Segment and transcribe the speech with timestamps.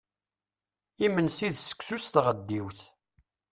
[1.05, 2.79] Imensi d seksu s tɣeddiwt.